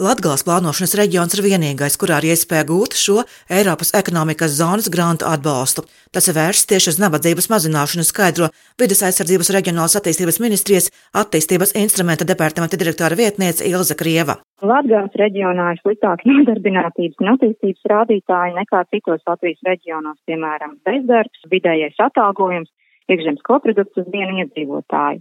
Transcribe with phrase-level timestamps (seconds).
[0.00, 3.18] Latgales plānošanas reģions ir vienīgais, kurā ir iespēja gūt šo
[3.52, 5.84] Eiropas ekonomikas zonas grantu atbalstu.
[6.08, 8.48] Tas ir vērsts tieši uz nabadzības mazināšanu, skaidro
[8.80, 10.88] Vides aizsardzības reģionālās attīstības ministrijas
[11.20, 14.38] attīstības instrumenta departamenta direktora vietniece Ilza Krieva.
[14.64, 22.00] Latvijas reģionā ir sliktāki nodarbinātības un attīstības rādītāji nekā citos Latvijas reģionos, piemēram, bezdarbs, vidējais
[22.08, 22.72] atalgojums,
[23.12, 25.20] iekšzemes koprodukts uz vienu iedzīvotāju.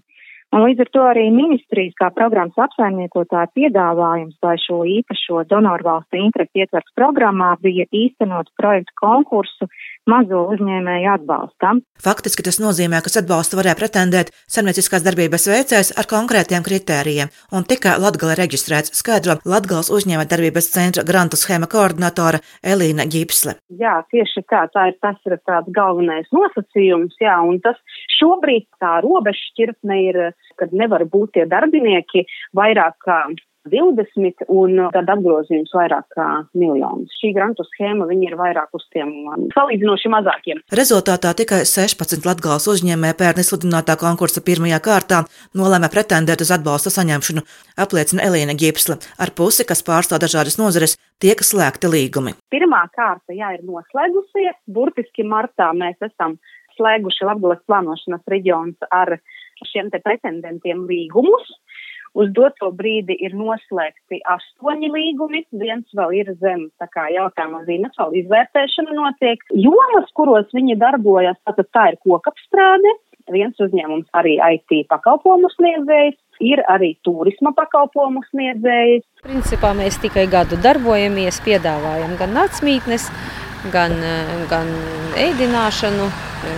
[0.50, 6.18] Un līdz ar to arī ministrijas kā programmas apsaimniekotāja piedāvājums, lai šo īpašo donoru valstu
[6.18, 9.70] interesi ietvers programmā, bija īstenot projektu konkursu
[10.10, 11.82] mazo uzņēmēju atbalstam.
[12.04, 17.98] Faktiski tas nozīmē, ka atbalstu varēja pretendēt saimnieciskās darbības veicējs ar konkrētiem kritērijiem, un tikai
[18.02, 23.58] Latgala reģistrēts skaidro Latgales uzņēmē darbības centra grantu schēma koordinatora Elīna Ģipsle.
[23.82, 27.80] Jā, tieši tā, tā ir tas ir tāds galvenais nosacījums, jā, un tas
[28.20, 30.22] šobrīd tā robežšķirtne ir
[30.60, 32.26] kad nevar būt tie darbinieki
[32.58, 33.22] vairāk kā
[33.72, 36.28] 20 un tad apgrozījums vairāk kā
[36.58, 37.14] miljonus.
[37.22, 40.62] Šī grantu schēma ir vairāk uz tiem um, salīdzinoši mazākiem.
[40.80, 45.24] Rezultātā tikai 16 Latgales uzņēmēji pērn izsludinātā konkursa pirmajā kārtā
[45.58, 47.46] nolēma pretendēt uz atbalsta saņemšanu,
[47.86, 49.00] apliecina Elīna Gipsla.
[49.22, 52.36] Ar pusi, kas pārstāv dažādas nozares, tiek slēgti līgumi.
[52.54, 54.58] Pirmā kārta, jā, ir noslēgusies.
[54.68, 56.38] Burtiski martā mēs esam
[56.80, 59.18] slēguši Latgales plānošanas reģions ar
[59.68, 61.50] šiem te pretendentiem līgumus.
[62.18, 66.68] Uz doto brīdi ir noslēgti astoņi līgumi, viens vēl ir zem
[67.16, 69.44] jautājuma zīmes, vēl izvērtēšana notiek.
[69.54, 72.96] Jomas, kuros viņi darbojas, tātad tā ir kokapstrāde,
[73.34, 79.06] viens uzņēmums arī IT pakalpojumu sniedzējs, ir arī turisma pakalpojumu sniedzējs.
[79.26, 83.10] Principā mēs tikai gadu darbojamies, piedāvājam gan nācmītnes,
[83.74, 83.96] gan,
[84.50, 84.70] gan
[85.20, 86.08] ēdināšanu,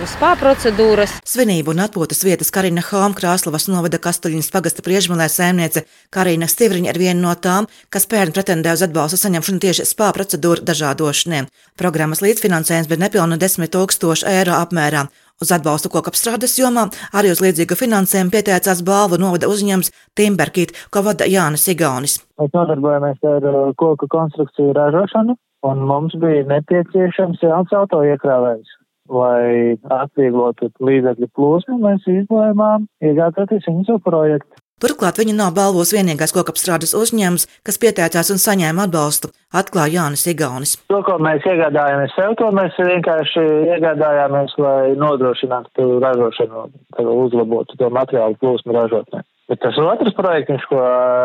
[0.06, 1.16] spā procedūras.
[1.26, 7.00] Svinību un atpūtas vietas Karina Hām Krāslavas novada Kastuļinas pagasta priežmalē saimniece Karina Stivriņa ir
[7.02, 11.44] viena no tām, kas pērn pretendē uz atbalstu saņemšanu tieši spā procedūru dažādošanai.
[11.80, 15.08] Programmas līdzfinansējums bija nepilnu 10 tūkstošu eiro apmērā.
[15.42, 16.84] Uz atbalstu kokapstrādes jomā
[17.18, 22.20] arī uz līdzīgu finansējumu pieteicās balvu novada uzņēmums Timberkīt, ko vada Jānis Igaunis.
[22.38, 25.34] Mēs nodarbojamies ar uh, koku konstrukciju ražošanu,
[25.66, 28.78] un mums bija nepieciešams jauns auto iekrāvējs
[29.12, 34.62] lai atvieglotu līdzekļu plūsmu, mēs izlēmām iegādāties viņu projektu.
[34.82, 40.72] Turklāt viņa nav balvos vienīgais kokapstrādes uzņēmums, kas pieteicās un saņēma atbalstu, atklāja Jānis Igaunis.
[40.90, 43.44] To, ko mēs iegādājāmies sev, to mēs vienkārši
[43.76, 46.64] iegādājāmies, lai nodrošinātu ražošanu,
[46.98, 49.22] uzlabotu to materiālu plūsmu ražotnē.
[49.52, 50.78] Bet tas otrs projekts, ko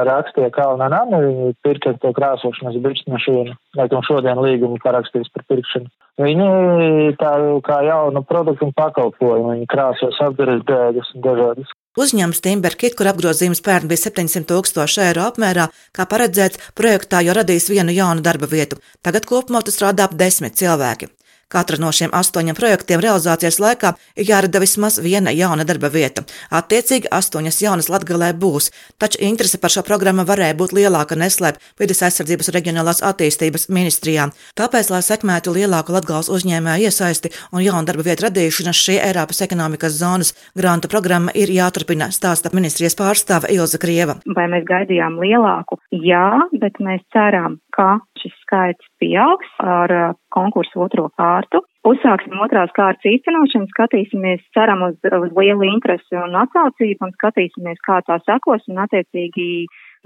[0.04, 5.46] rakstīja Kalna Nami, viņi pirka to krāsošanas biržas mašīnu, lai tam šodien līgumu parakstīs par
[5.48, 5.88] pirkšanu.
[6.20, 6.48] Viņi
[7.22, 7.32] tā
[7.64, 11.72] kā jaunu produktu un pakalpojumu, viņi krāsos apgaras bēgas un dažādas.
[11.96, 17.72] Uzņēmums Timberkit, kur apgrozījums pērn bija 700 tūkstoši eiro apmērā, kā paredzēts, projektā jau radīs
[17.72, 18.82] vienu jaunu darba vietu.
[19.08, 21.08] Tagad kopumā tur strādā ap desmit cilvēki.
[21.47, 26.25] Katra no šiem astoņiem projektiem realizācijas laikā ir jārada vismaz viena jauna darba vieta.
[26.52, 28.68] Attiecīgi astoņas jaunas latgalē būs,
[29.00, 34.25] taču interese par šo programmu varēja būt lielāka neslēp vidas aizsardzības reģionālās attīstības ministrijā.
[34.59, 39.96] Tāpēc, lai sekmētu lielāku latgales uzņēmēju iesaisti un jaunu darba vietu radīšanu, šī Eiropas ekonomikas
[40.02, 44.18] zonas grantu programma ir jāturpina, stāsta ministrijas pārstāve Ilza Krieva.
[44.35, 45.79] Vai mēs gaidījām lielāku?
[45.96, 46.28] Jā,
[46.59, 51.62] bet mēs ceram, ka šis skaits pieaugs ar uh, konkursu otro kārtu.
[51.88, 58.02] Uzsāksim otrās kārtas īstenošanu, skatīsimies, ceram uz, uz lielu interesi un atsaucību un skatīsimies, kā
[58.10, 59.48] tā sekos un attiecīgi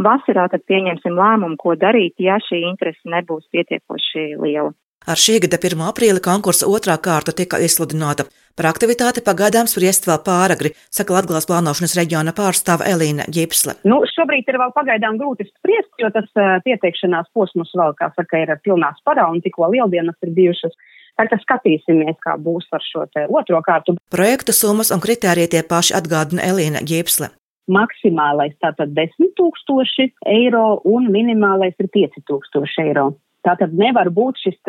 [0.01, 4.71] vasarā tad pieņemsim lēmumu, ko darīt, ja šī interese nebūs pietiekoši liela.
[5.09, 5.79] Ar šī gada 1.
[5.89, 8.27] aprīļa konkursa otrā kārta tika izsludināta.
[8.53, 13.79] Par aktivitāti pagaidām spriest vēl pāragri, saka Latvijas plānošanas reģiona pārstāve Elīna Ģipsle.
[13.89, 18.43] Nu, šobrīd ir vēl pagaidām grūti spriest, jo tas uh, pieteikšanās posms vēl, kā saka,
[18.43, 20.77] ir pilnā sparā un tikko lieldienas ir bijušas.
[21.17, 23.97] Tagad skatīsimies, kā būs ar šo otro kārtu.
[24.13, 27.33] Projekta summas un kritērija tie paši atgādina Elīna Ģipsle.
[27.71, 33.11] Maksimālais tātad 10 tūkstoši eiro un minimālais ir 5 tūkstoši eiro.
[33.47, 34.59] Tātad nevar būt šis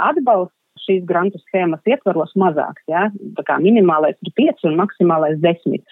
[0.00, 2.82] atbalsts šīs grantu schēmas ietvaros mazāks.
[2.90, 3.08] Ja?
[3.36, 5.84] Tā kā minimālais ir 5 un maksimālais 10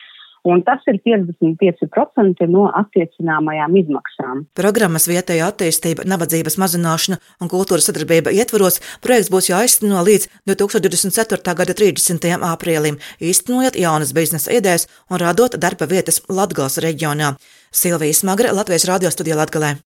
[0.45, 4.45] un tas ir 55% no attiecināmajām izmaksām.
[4.57, 11.57] Programmas vietējā attīstība, nabadzības mazināšana un kultūras sadarbība ietvaros projekts būs jāizteno līdz 2024.
[11.61, 12.31] gada 30.
[12.55, 17.37] aprīlim, īstenojot jaunas biznesa idejas un radot darba vietas Latgales reģionā.
[17.71, 19.77] Silvijas Magre, Latvijas radio studijā Latgalē.